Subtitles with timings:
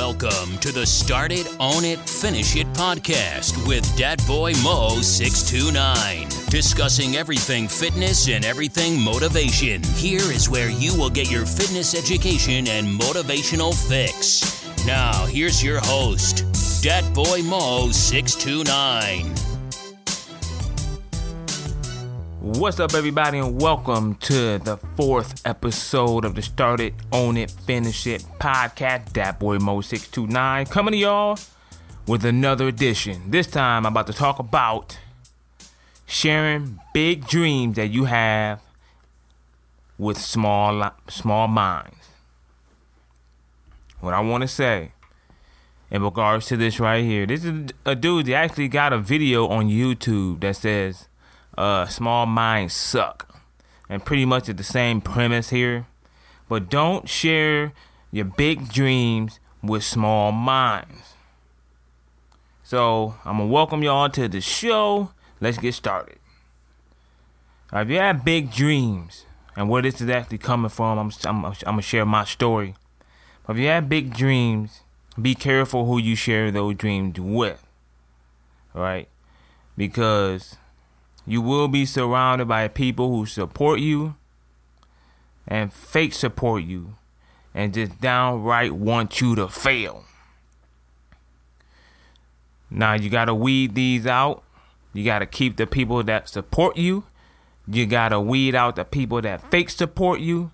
[0.00, 6.26] Welcome to the Start It, Own It, Finish It podcast with Dat Boy Mo 629.
[6.48, 9.82] Discussing everything fitness and everything motivation.
[9.96, 14.64] Here is where you will get your fitness education and motivational fix.
[14.86, 16.46] Now, here's your host,
[16.82, 19.39] Dat Boy Mo 629.
[22.40, 27.50] What's up, everybody, and welcome to the fourth episode of the Start It, Own It,
[27.50, 29.12] Finish It podcast.
[29.12, 31.38] Dat Boy Mo 629 coming to y'all
[32.06, 33.30] with another edition.
[33.30, 34.98] This time, I'm about to talk about
[36.06, 38.62] sharing big dreams that you have
[39.98, 42.08] with small small minds.
[44.00, 44.92] What I want to say
[45.90, 49.46] in regards to this right here, this is a dude that actually got a video
[49.46, 51.06] on YouTube that says
[51.56, 53.34] uh, small minds suck.
[53.88, 55.86] And pretty much it's the same premise here.
[56.48, 57.72] But don't share
[58.10, 61.14] your big dreams with small minds.
[62.62, 65.10] So I'm gonna welcome y'all to the show.
[65.40, 66.18] Let's get started.
[67.72, 71.44] Now, if you have big dreams, and where this is actually coming from, I'm, I'm,
[71.44, 72.76] I'm gonna share my story.
[73.46, 74.82] But if you have big dreams,
[75.20, 77.66] be careful who you share those dreams with.
[78.72, 79.08] Right?
[79.76, 80.56] Because
[81.26, 84.14] you will be surrounded by people who support you
[85.46, 86.94] and fake support you
[87.54, 90.04] and just downright want you to fail.
[92.70, 94.44] Now you got to weed these out.
[94.92, 97.04] You got to keep the people that support you.
[97.66, 100.52] You got to weed out the people that fake support you.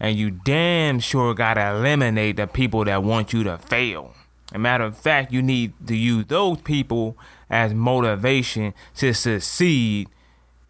[0.00, 4.14] And you damn sure got to eliminate the people that want you to fail.
[4.50, 7.16] As a matter of fact, you need to use those people
[7.50, 10.08] as motivation to succeed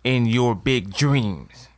[0.05, 1.69] in your big dreams.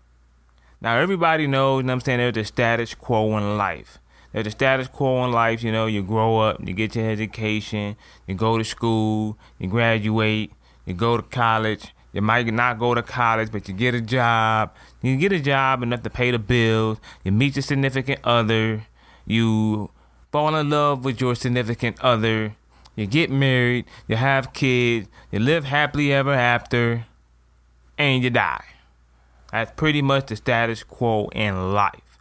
[0.80, 3.98] Now, everybody knows, know I'm saying, there's the status quo in life.
[4.32, 7.96] There's the status quo in life, you know, you grow up, you get your education,
[8.26, 10.52] you go to school, you graduate,
[10.86, 11.92] you go to college.
[12.12, 14.74] You might not go to college, but you get a job.
[15.00, 16.98] You get a job enough to pay the bills.
[17.22, 18.86] You meet your significant other.
[19.26, 19.90] You
[20.32, 22.56] fall in love with your significant other.
[23.00, 23.86] You get married.
[24.08, 25.08] You have kids.
[25.32, 27.06] You live happily ever after.
[27.96, 28.62] And you die.
[29.50, 32.18] That's pretty much the status quo in life.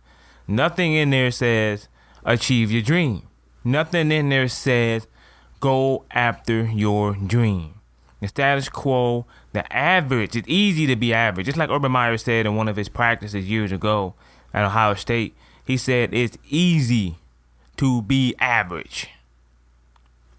[0.47, 1.89] Nothing in there says
[2.23, 3.23] achieve your dream.
[3.62, 5.06] Nothing in there says
[5.59, 7.73] go after your dream.
[8.22, 11.47] The status quo, the average, it's easy to be average.
[11.47, 14.13] Just like Urban Meyer said in one of his practices years ago
[14.53, 17.18] at Ohio State, he said it's easy
[17.75, 19.09] to be average.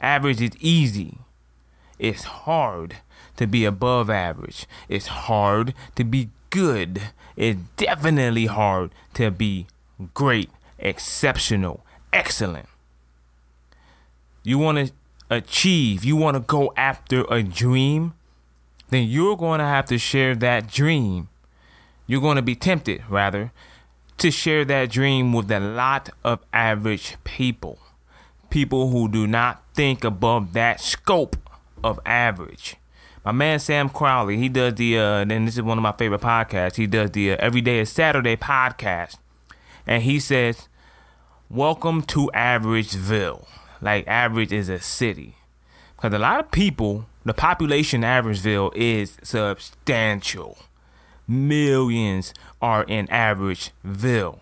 [0.00, 1.18] Average is easy.
[1.98, 2.96] It's hard
[3.36, 4.66] to be above average.
[4.88, 7.02] It's hard to be good.
[7.36, 9.66] It's definitely hard to be
[10.14, 12.68] great, exceptional, excellent.
[14.42, 14.92] You want to
[15.28, 18.14] achieve, you want to go after a dream,
[18.88, 21.28] then you're going to have to share that dream.
[22.06, 23.52] You're going to be tempted, rather,
[24.18, 27.78] to share that dream with a lot of average people.
[28.50, 31.36] People who do not think above that scope
[31.82, 32.76] of average.
[33.24, 36.20] My man Sam Crowley, he does the, uh, and this is one of my favorite
[36.20, 36.76] podcasts.
[36.76, 39.16] He does the uh, Every Day is Saturday podcast.
[39.86, 40.68] And he says,
[41.48, 43.46] Welcome to Averageville
[43.80, 45.36] like average is a city.
[45.96, 50.58] Because a lot of people, the population Averageville is substantial.
[51.26, 54.40] Millions are in Averageville.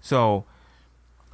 [0.00, 0.44] So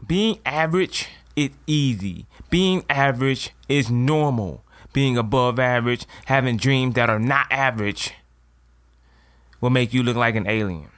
[0.07, 2.27] being average is easy.
[2.51, 4.65] Being average is normal.
[4.93, 8.15] Being above average, having dreams that are not average,
[9.61, 10.89] will make you look like an alien.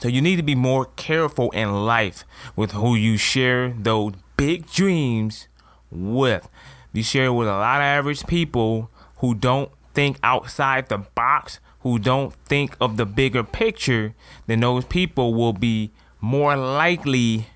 [0.00, 2.24] So you need to be more careful in life
[2.56, 5.48] with who you share those big dreams
[5.90, 6.48] with.
[6.92, 11.60] You share it with a lot of average people who don't think outside the box,
[11.80, 14.14] who don't think of the bigger picture,
[14.46, 15.90] then those people will be
[16.20, 17.48] more likely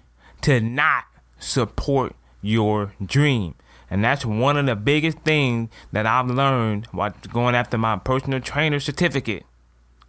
[0.43, 1.05] to not
[1.45, 3.55] support your dream.
[3.91, 8.41] And that's one of the biggest things that I've learned while going after my personal
[8.41, 9.45] trainer certificate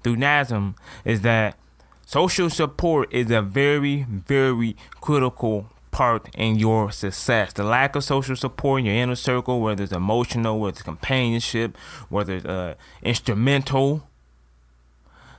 [0.03, 1.57] through NASM is that
[2.05, 7.53] social support is a very, very critical part in your success.
[7.53, 11.77] The lack of social support in your inner circle, whether it's emotional, whether it's companionship,
[12.09, 14.07] whether it's uh, instrumental,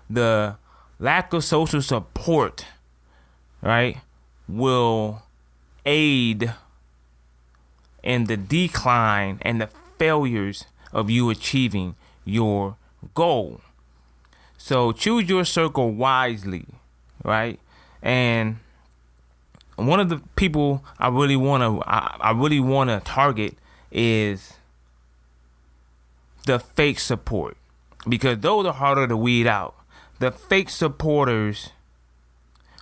[0.09, 0.57] the
[0.99, 2.65] lack of social support,
[3.61, 3.99] right,
[4.49, 5.23] will
[5.87, 6.53] aid
[8.03, 11.95] in the decline and the failures of you achieving
[12.25, 12.77] your
[13.15, 13.61] goal.
[14.59, 16.67] So choose your circle wisely,
[17.25, 17.59] right?
[18.03, 18.59] And
[19.77, 23.55] one of the people I really want to I, I really want to target
[23.93, 24.55] is
[26.47, 27.57] the fake support
[28.09, 29.75] because those are harder to weed out.
[30.19, 31.71] The fake supporters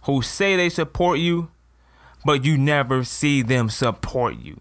[0.05, 1.51] who say they support you,
[2.25, 4.61] but you never see them support you,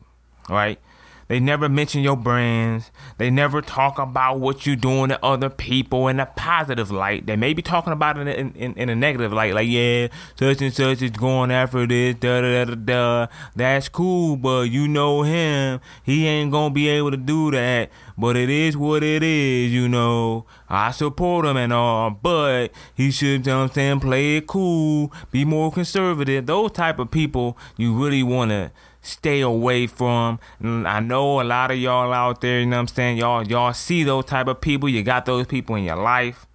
[0.49, 0.79] right?
[1.27, 2.91] They never mention your brands.
[3.17, 7.25] They never talk about what you're doing to other people in a positive light.
[7.25, 10.61] They may be talking about it in, in, in a negative light, like, yeah, such
[10.61, 13.27] and such is going after this, da da da da.
[13.55, 15.79] That's cool, but you know him.
[16.03, 17.89] He ain't gonna be able to do that.
[18.17, 20.45] But it is what it is, you know.
[20.69, 25.11] I support him and all, but he should, you know I'm saying, play it cool,
[25.31, 26.45] be more conservative.
[26.45, 28.71] Those type of people you really wanna
[29.03, 30.39] stay away from.
[30.61, 33.17] Mm, I know a lot of y'all out there, you know what I'm saying?
[33.17, 34.89] Y'all y'all see those type of people.
[34.89, 36.47] You got those people in your life.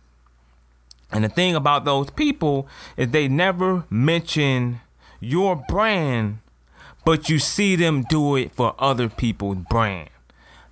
[1.13, 2.67] And the thing about those people
[2.97, 4.81] is they never mention
[5.21, 6.39] your brand,
[7.05, 10.11] but you see them do it for other people's brand.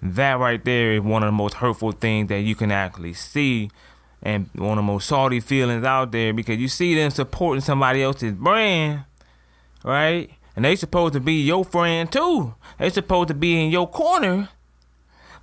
[0.02, 3.70] That right there is one of the most hurtful things that you can actually see
[4.22, 8.02] and one of the most salty feelings out there because you see them supporting somebody
[8.02, 9.04] else's brand,
[9.84, 10.30] right?
[10.56, 12.54] And they supposed to be your friend too.
[12.78, 14.48] They supposed to be in your corner.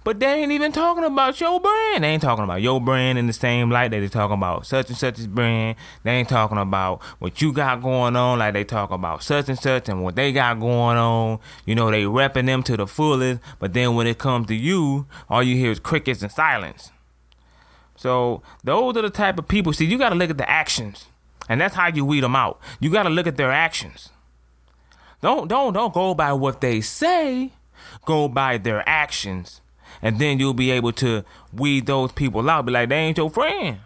[0.03, 2.03] But they ain't even talking about your brand.
[2.03, 4.89] They ain't talking about your brand in the same light that they talking about such
[4.89, 5.77] and such's brand.
[6.03, 9.57] They ain't talking about what you got going on like they talk about such and
[9.57, 11.39] such and what they got going on.
[11.65, 13.39] You know, they repping them to the fullest.
[13.59, 16.91] But then when it comes to you, all you hear is crickets and silence.
[17.95, 19.71] So those are the type of people.
[19.71, 21.05] See, you got to look at the actions.
[21.47, 22.59] And that's how you weed them out.
[22.81, 24.09] You got to look at their actions.
[25.23, 27.53] Don't don't don't go by what they say.
[28.05, 29.61] Go by their actions.
[30.01, 31.23] And then you'll be able to
[31.53, 32.65] weed those people out.
[32.65, 33.79] Be like, they ain't your friend.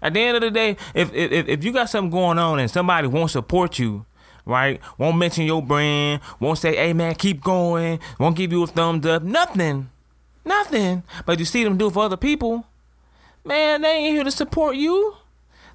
[0.00, 2.70] At the end of the day, if if if you got something going on and
[2.70, 4.06] somebody won't support you,
[4.46, 4.80] right?
[4.96, 9.04] Won't mention your brand, won't say, hey man, keep going, won't give you a thumbs
[9.06, 9.90] up, nothing.
[10.44, 11.02] Nothing.
[11.26, 12.64] But you see them do for other people,
[13.44, 15.16] man, they ain't here to support you.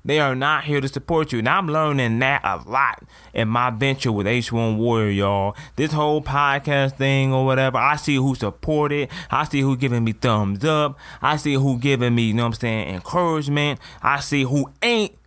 [0.06, 1.40] They are not here to support you.
[1.40, 3.04] And I'm learning that a lot
[3.34, 5.56] in my venture with H1 Warrior, y'all.
[5.78, 9.10] This whole podcast thing or whatever, I see who support it.
[9.32, 11.00] I see who giving me thumbs up.
[11.24, 13.80] I see who giving me, you know what I'm saying, encouragement.
[14.04, 15.18] I see who ain't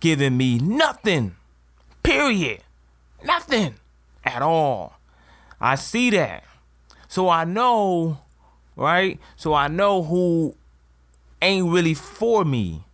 [0.00, 1.34] giving me nothing.
[2.02, 2.60] Period.
[3.24, 3.76] Nothing
[4.24, 4.98] at all.
[5.58, 6.44] I see that.
[7.08, 8.18] So I know,
[8.76, 9.18] right?
[9.36, 10.54] So I know who
[11.40, 12.84] ain't really for me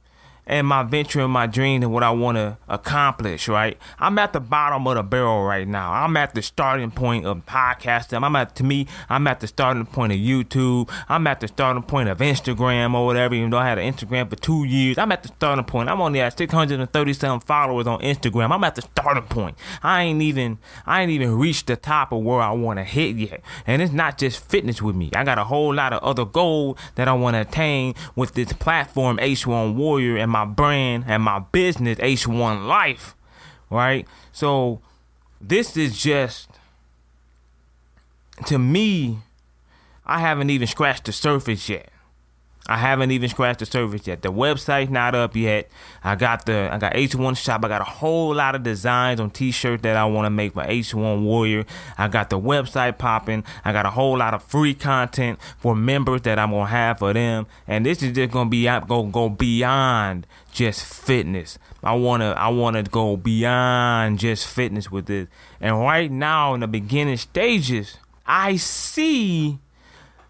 [0.47, 3.79] and my venture and my dream and what I want to accomplish, right?
[3.99, 5.93] I'm at the bottom of the barrel right now.
[5.93, 8.23] I'm at the starting point of podcasting.
[8.23, 10.91] I'm at, to me, I'm at the starting point of YouTube.
[11.09, 14.29] I'm at the starting point of Instagram or whatever, even though I had an Instagram
[14.29, 14.99] for two years.
[14.99, 15.89] I'm at the starting point.
[15.89, 18.53] I'm only at 637 followers on Instagram.
[18.53, 19.57] I'm at the starting point.
[19.83, 23.17] I ain't even, I ain't even reached the top of where I want to hit
[23.17, 23.41] yet.
[23.67, 25.11] And it's not just fitness with me.
[25.15, 28.53] I got a whole lot of other goals that I want to attain with this
[28.53, 33.15] platform, H1 Warrior, and my brand and my business, H1 Life,
[33.71, 34.05] right?
[34.33, 34.81] So
[35.41, 36.51] this is just,
[38.47, 39.21] to me,
[40.05, 41.89] I haven't even scratched the surface yet.
[42.67, 44.23] I haven't even scratched the surface yet.
[44.23, 45.69] The website's not up yet.
[46.03, 47.63] I got the I got H1 shop.
[47.63, 50.63] I got a whole lot of designs on t-shirt that I want to make for
[50.63, 51.67] H1 Warrior.
[51.99, 53.45] I got the website popping.
[53.67, 57.13] I got a whole lot of free content for members that I'm gonna have for
[57.13, 57.47] them.
[57.69, 61.59] And this is just gonna be out go go beyond just fitness.
[61.83, 65.29] I wanna I wanna go beyond just fitness with this.
[65.61, 69.59] And right now in the beginning stages, I see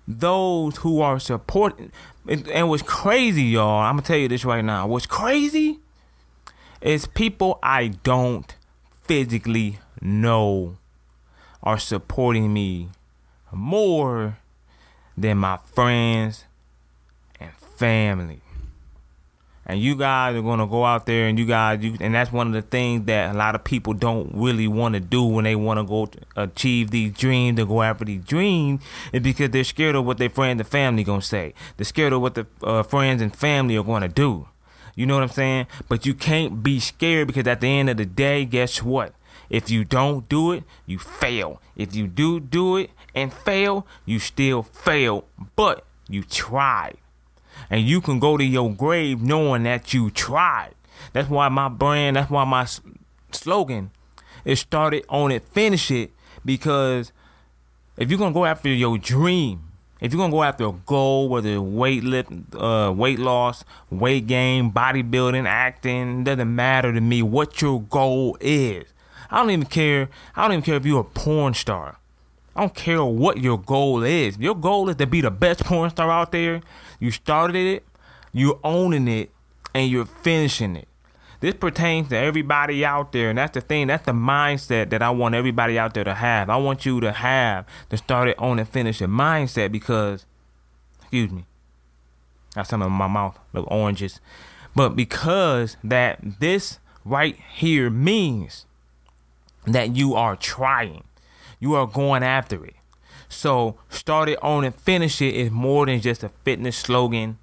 [0.06, 1.90] those who are supporting
[2.26, 4.86] and, what's crazy, y'all, I'm gonna tell you this right now.
[4.86, 5.80] What's crazy
[6.80, 8.54] is people I don't
[9.02, 10.78] physically know
[11.62, 12.88] are supporting me
[13.52, 14.38] more
[15.16, 16.44] than my friends
[17.38, 18.40] and family
[19.66, 22.46] and you guys are gonna go out there and you guys you and that's one
[22.46, 25.56] of the things that a lot of people don't really want to do when they
[25.56, 29.94] want to go achieve these dreams and go after these dreams is because they're scared
[29.94, 31.54] of what their friends and family gonna say.
[31.76, 34.48] They're scared of what the uh, friends and family are gonna do.
[34.94, 35.66] You know what i'm saying?
[35.88, 39.14] But you can't be scared because at the end of the day guess what?
[39.50, 41.60] If you don't do it you fail.
[41.76, 45.24] If you do do it and fail you still fail.
[45.56, 46.98] But you tried
[47.70, 50.74] and you can go to your grave knowing that you tried.
[51.12, 52.66] That's why my brand, that's why my
[53.32, 53.90] slogan
[54.44, 56.10] is started on it, finish it,
[56.44, 57.12] because
[57.96, 59.62] if you're gonna go after your dream,
[60.00, 64.70] if you're gonna go after a goal, whether weight lift, uh, weight loss, weight gain,
[64.70, 68.84] bodybuilding, acting, doesn't matter to me what your goal is.
[69.30, 70.10] I don't even care.
[70.36, 71.98] I don't even care if you're a porn star.
[72.56, 74.38] I don't care what your goal is.
[74.38, 76.60] Your goal is to be the best porn star out there.
[77.00, 77.84] You started it,
[78.32, 79.30] you're owning it,
[79.74, 80.88] and you're finishing it.
[81.40, 83.88] This pertains to everybody out there, and that's the thing.
[83.88, 86.48] That's the mindset that I want everybody out there to have.
[86.48, 90.24] I want you to have the start it, own and finish it mindset because,
[91.00, 91.44] excuse me,
[92.54, 94.20] got some in my mouth, little oranges,
[94.74, 98.64] but because that this right here means
[99.66, 101.04] that you are trying
[101.64, 102.74] you are going after it.
[103.30, 107.38] So start it, own it, finish it is more than just a fitness slogan.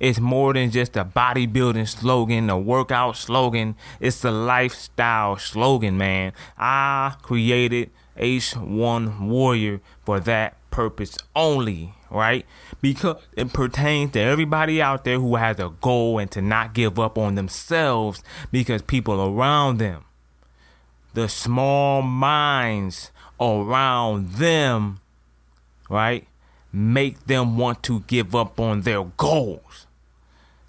[0.00, 3.76] It's more than just a bodybuilding slogan, a workout slogan.
[4.00, 6.32] It's a lifestyle slogan, man.
[6.58, 12.44] I created H1 Warrior for that purpose only, right?
[12.80, 16.98] Because it pertains to everybody out there who has a goal and to not give
[16.98, 20.06] up on themselves because people around them,
[21.14, 25.00] the small minds around them,
[25.88, 26.26] right,
[26.72, 29.86] make them want to give up on their goals.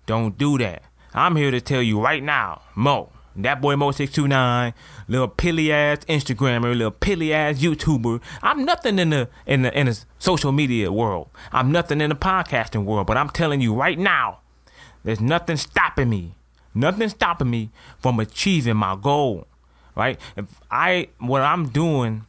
[0.06, 0.84] Don't do that.
[1.14, 3.10] I'm here to tell you right now, Mo,
[3.40, 4.74] Dat Boy Mo629,
[5.08, 8.22] little pilly ass Instagrammer, little pilly ass YouTuber.
[8.42, 11.30] I'm nothing in the in the in the social media world.
[11.52, 14.40] I'm nothing in the podcasting world, but I'm telling you right now,
[15.04, 16.36] there's nothing stopping me.
[16.74, 19.48] Nothing stopping me from achieving my goal.
[19.96, 20.20] Right?
[20.38, 22.26] If I what I'm doing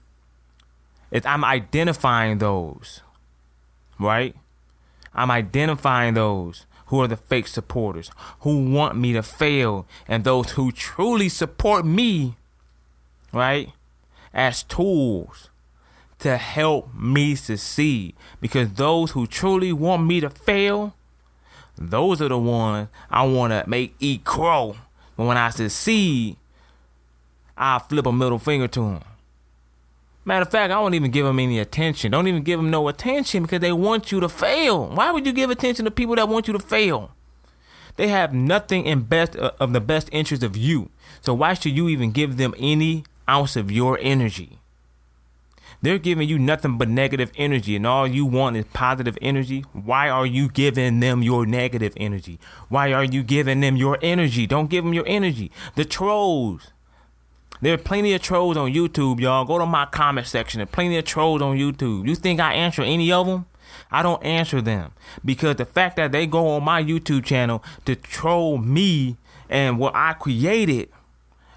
[1.13, 3.03] is I'm identifying those,
[4.01, 4.35] right?
[5.15, 10.53] I'm identifying those who are the fake supporters, who want me to fail, and those
[10.53, 12.35] who truly support me,
[13.33, 13.71] right,
[14.35, 15.51] as tools
[16.19, 18.15] to help me succeed.
[18.41, 20.95] Because those who truly want me to fail,
[21.77, 24.77] those are the ones I want to make eat crow.
[25.17, 26.37] But when I succeed,
[27.57, 29.01] I flip a middle finger to them.
[30.25, 32.13] Matter of fact, I don't even give them any attention.
[32.13, 34.87] Don't even give them no attention because they want you to fail.
[34.87, 37.11] Why would you give attention to people that want you to fail?
[37.97, 40.91] They have nothing in best uh, of the best interest of you.
[41.21, 44.59] So why should you even give them any ounce of your energy?
[45.83, 49.65] They're giving you nothing but negative energy, and all you want is positive energy.
[49.73, 52.39] Why are you giving them your negative energy?
[52.69, 54.47] Why are you giving them your energy?
[54.47, 55.51] Don't give them your energy.
[55.75, 56.71] The trolls,
[57.63, 59.45] there are plenty of trolls on YouTube, y'all.
[59.45, 60.59] Go to my comment section.
[60.59, 62.09] There are plenty of trolls on YouTube.
[62.09, 63.47] You think I answer any of them?
[63.91, 64.93] I don't answer them
[65.25, 69.17] because the fact that they go on my YouTube channel to troll me
[69.49, 70.89] and what I created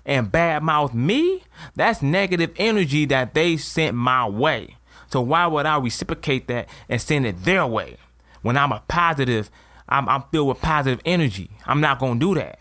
[0.05, 1.43] and badmouth me,
[1.75, 4.77] that's negative energy that they sent my way.
[5.09, 7.97] So why would I reciprocate that and send it their way
[8.43, 9.49] when I'm a positive?
[9.89, 11.49] I'm, I'm filled with positive energy.
[11.65, 12.59] I'm not gonna do that.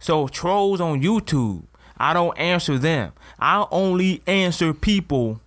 [0.00, 1.64] So trolls on YouTube,
[1.98, 3.12] I don't answer them.
[3.38, 5.40] I only answer people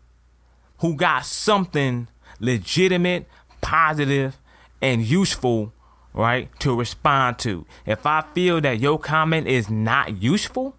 [0.80, 2.08] who got something
[2.40, 3.28] legitimate,
[3.62, 4.38] positive,
[4.82, 5.74] and useful,
[6.14, 7.66] right, to respond to.
[7.86, 10.76] If I feel that your comment is not useful,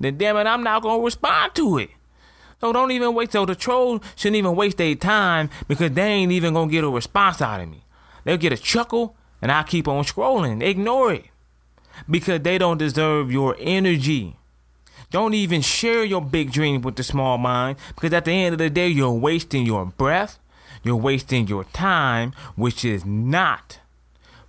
[0.00, 1.90] then damn it, I'm not gonna respond to it.
[2.60, 3.32] So don't even wait.
[3.32, 6.90] So the trolls shouldn't even waste their time because they ain't even gonna get a
[6.90, 7.84] response out of me.
[8.24, 10.62] They'll get a chuckle and I keep on scrolling.
[10.62, 11.24] Ignore it
[12.08, 14.36] because they don't deserve your energy.
[15.14, 18.58] Don't even share your big dream with the small mind because at the end of
[18.58, 20.40] the day, you're wasting your breath,
[20.82, 23.78] you're wasting your time, which is not,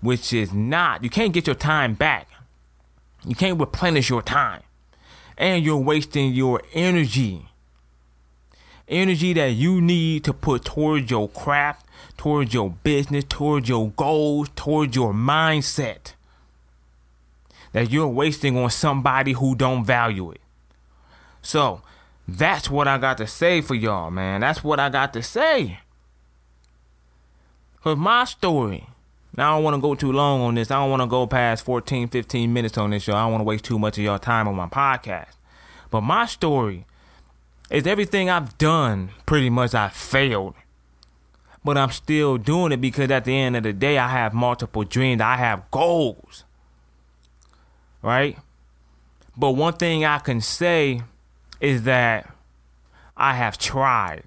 [0.01, 2.27] which is not, you can't get your time back.
[3.23, 4.63] You can't replenish your time.
[5.37, 7.47] And you're wasting your energy.
[8.87, 11.85] Energy that you need to put towards your craft,
[12.17, 16.13] towards your business, towards your goals, towards your mindset.
[17.71, 20.41] That you're wasting on somebody who don't value it.
[21.45, 21.81] So
[22.27, 24.41] that's what I got to say for y'all, man.
[24.41, 25.79] That's what I got to say.
[27.83, 28.87] Cause my story.
[29.37, 30.71] Now I don't want to go too long on this.
[30.71, 33.17] I don't want to go past 14, 15 minutes on this, y'all.
[33.17, 35.33] I don't want to waste too much of y'all time on my podcast.
[35.91, 36.85] But my story
[37.69, 40.55] is everything I've done, pretty much I failed.
[41.63, 44.83] But I'm still doing it because at the end of the day, I have multiple
[44.83, 45.21] dreams.
[45.21, 46.43] I have goals.
[48.01, 48.37] Right?
[49.37, 51.01] But one thing I can say
[51.59, 52.31] is that
[53.17, 54.23] I have tried.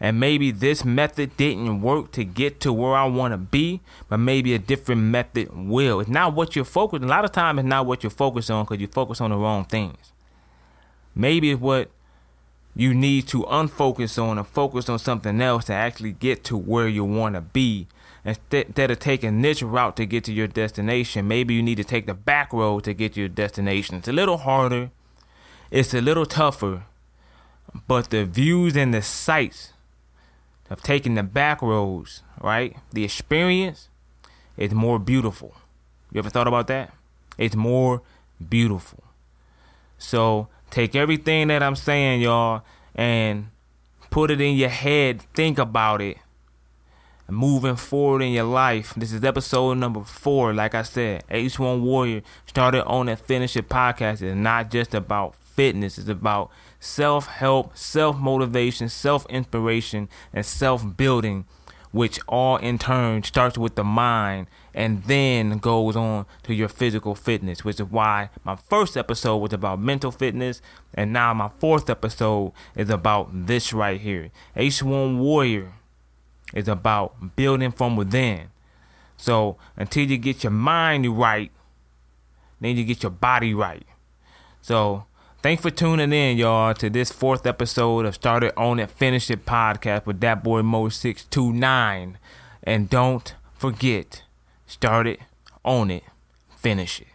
[0.00, 4.16] And maybe this method didn't work to get to where I want to be, but
[4.16, 6.00] maybe a different method will.
[6.00, 7.04] It's not what you're focused.
[7.04, 9.36] A lot of times, it's not what you're focused on because you focus on the
[9.36, 10.12] wrong things.
[11.14, 11.90] Maybe it's what
[12.74, 16.88] you need to unfocus on and focus on something else to actually get to where
[16.88, 17.86] you want to be.
[18.24, 22.06] Instead of taking this route to get to your destination, maybe you need to take
[22.06, 23.96] the back road to get to your destination.
[23.96, 24.90] It's a little harder
[25.72, 26.84] it's a little tougher,
[27.88, 29.72] but the views and the sights
[30.68, 32.76] of taking the back roads, right?
[32.92, 33.88] The experience
[34.58, 35.54] is more beautiful.
[36.12, 36.92] You ever thought about that?
[37.38, 38.02] It's more
[38.50, 39.02] beautiful.
[39.96, 42.62] So take everything that I'm saying, y'all,
[42.94, 43.48] and
[44.10, 45.22] put it in your head.
[45.34, 46.18] Think about it.
[47.30, 48.92] Moving forward in your life.
[48.94, 50.52] This is episode number four.
[50.52, 54.20] Like I said, H1 Warrior started on and finished podcast.
[54.20, 60.96] It's not just about fitness, it's about self help, self motivation, self inspiration, and self
[60.96, 61.44] building,
[61.90, 67.14] which all in turn starts with the mind and then goes on to your physical
[67.14, 70.62] fitness, which is why my first episode was about mental fitness,
[70.94, 74.30] and now my fourth episode is about this right here.
[74.56, 75.72] H1 Warrior
[76.54, 78.48] is about building from within.
[79.16, 81.50] So until you get your mind right,
[82.60, 83.86] then you get your body right.
[84.62, 85.04] So
[85.42, 89.30] thanks for tuning in, y'all, to this fourth episode of Start It, Own It, Finish
[89.30, 92.14] It podcast with Dat Boy Mo629.
[92.64, 94.22] And don't forget
[94.72, 95.20] Start it,
[95.66, 96.02] own it,
[96.56, 97.08] finish it.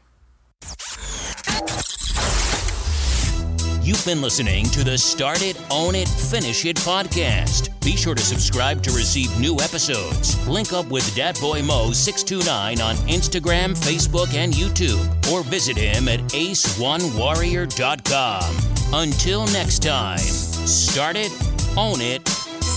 [3.82, 7.77] You've been listening to the Start It, Own It, Finish It podcast.
[7.88, 10.46] Be sure to subscribe to receive new episodes.
[10.46, 16.20] Link up with Dat Boy Mo629 on Instagram, Facebook, and YouTube, or visit him at
[16.34, 18.58] ace1warrior.com.
[18.94, 21.32] Until next time, start it,
[21.78, 22.28] own it,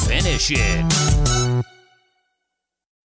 [0.07, 1.40] finish it.